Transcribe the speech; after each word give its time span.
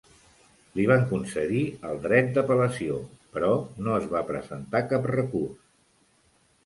Li 0.77 0.85
van 0.91 1.03
concedir 1.11 1.59
el 1.89 2.01
dret 2.07 2.31
d'apel·lació, 2.37 2.97
però 3.35 3.53
no 3.89 3.95
es 3.99 4.09
va 4.15 4.25
presentar 4.31 4.85
cap 4.95 5.07
recurs. 5.17 5.73